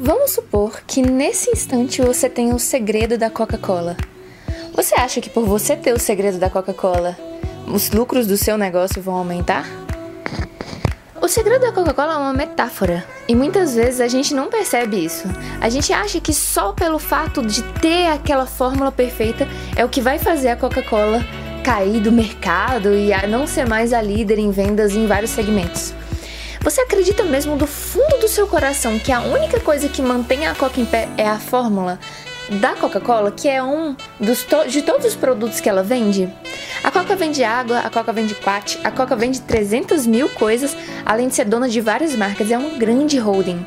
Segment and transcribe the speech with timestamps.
[0.00, 3.96] Vamos supor que nesse instante você tem o segredo da Coca-Cola.
[4.72, 7.18] Você acha que por você ter o segredo da Coca-Cola,
[7.66, 9.66] os lucros do seu negócio vão aumentar?
[11.20, 15.26] O segredo da Coca-Cola é uma metáfora e muitas vezes a gente não percebe isso.
[15.60, 20.00] A gente acha que só pelo fato de ter aquela fórmula perfeita é o que
[20.00, 21.24] vai fazer a Coca-Cola
[21.64, 25.92] cair do mercado e a não ser mais a líder em vendas em vários segmentos.
[26.60, 30.54] Você acredita mesmo do fundo do seu coração que a única coisa que mantém a
[30.54, 31.98] Coca em pé é a fórmula
[32.60, 36.28] da Coca-Cola, que é um dos to de todos os produtos que ela vende?
[36.82, 41.28] A Coca vende água, a Coca vende quat, a Coca vende 300 mil coisas, além
[41.28, 43.64] de ser dona de várias marcas, é um grande holding.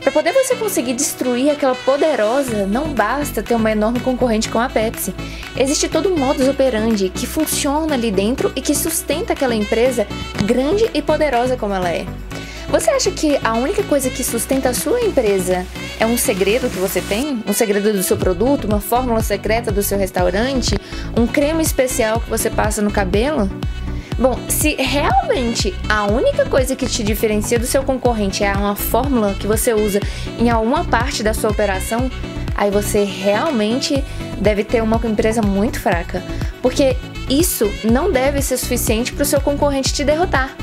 [0.00, 4.68] Para poder você conseguir destruir aquela poderosa, não basta ter uma enorme concorrente com a
[4.68, 5.14] Pepsi.
[5.56, 10.06] Existe todo um modus operandi que funciona ali dentro e que sustenta aquela empresa
[10.44, 12.06] grande e poderosa como ela é.
[12.68, 15.66] Você acha que a única coisa que sustenta a sua empresa
[15.98, 17.42] é um segredo que você tem?
[17.46, 18.66] Um segredo do seu produto?
[18.66, 20.76] Uma fórmula secreta do seu restaurante?
[21.16, 23.50] Um creme especial que você passa no cabelo?
[24.18, 29.32] Bom, se realmente a única coisa que te diferencia do seu concorrente é uma fórmula
[29.34, 30.00] que você usa
[30.40, 32.10] em alguma parte da sua operação,
[32.56, 34.02] aí você realmente
[34.40, 36.20] deve ter uma empresa muito fraca,
[36.60, 36.96] porque
[37.30, 40.56] isso não deve ser suficiente para o seu concorrente te derrotar.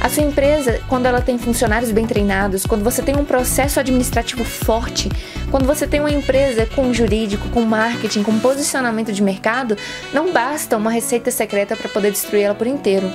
[0.00, 4.44] A sua empresa, quando ela tem funcionários bem treinados, quando você tem um processo administrativo
[4.44, 5.08] forte,
[5.50, 9.76] quando você tem uma empresa com jurídico, com marketing, com posicionamento de mercado,
[10.12, 13.10] não basta uma receita secreta para poder destruir ela por inteiro.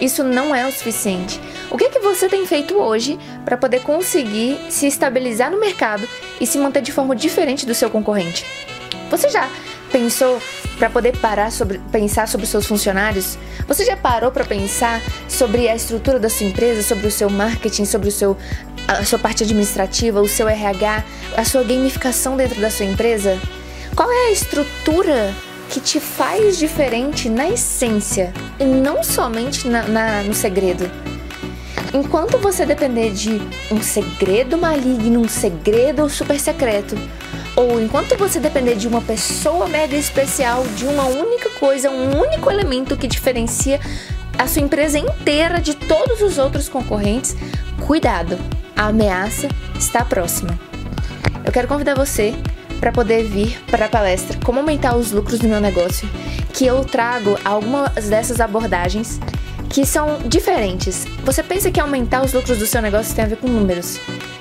[0.00, 1.38] Isso não é o suficiente.
[1.70, 6.08] O que é que você tem feito hoje para poder conseguir se estabilizar no mercado
[6.40, 8.46] e se manter de forma diferente do seu concorrente?
[9.10, 9.46] Você já
[9.92, 10.40] pensou
[10.78, 13.36] para poder parar sobre pensar sobre seus funcionários?
[13.68, 15.02] Você já parou para pensar
[15.40, 18.36] sobre a estrutura da sua empresa, sobre o seu marketing, sobre o seu
[18.86, 21.02] a sua parte administrativa, o seu RH,
[21.34, 23.38] a sua gamificação dentro da sua empresa?
[23.96, 25.34] Qual é a estrutura
[25.70, 30.90] que te faz diferente na essência e não somente na, na, no segredo?
[31.94, 33.40] Enquanto você depender de
[33.70, 36.98] um segredo maligno, um segredo super secreto,
[37.56, 42.50] ou enquanto você depender de uma pessoa mega especial, de uma única coisa, um único
[42.50, 43.80] elemento que diferencia
[44.40, 47.36] a sua empresa inteira de todos os outros concorrentes,
[47.86, 48.38] cuidado,
[48.74, 50.58] a ameaça está próxima.
[51.44, 52.34] Eu quero convidar você
[52.80, 56.08] para poder vir para a palestra Como aumentar os lucros do meu negócio,
[56.54, 59.20] que eu trago algumas dessas abordagens
[59.68, 61.04] que são diferentes.
[61.22, 64.00] Você pensa que aumentar os lucros do seu negócio tem a ver com números?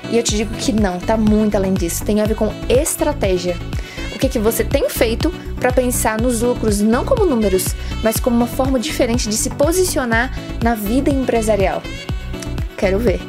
[0.10, 2.06] E eu te digo que não, tá muito além disso.
[2.06, 3.58] Tem a ver com estratégia.
[4.20, 5.32] O que, que você tem feito
[5.62, 10.38] para pensar nos lucros não como números, mas como uma forma diferente de se posicionar
[10.62, 11.82] na vida empresarial?
[12.76, 13.22] Quero ver.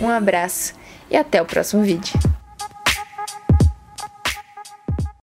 [0.00, 0.74] Um abraço
[1.10, 2.29] e até o próximo vídeo.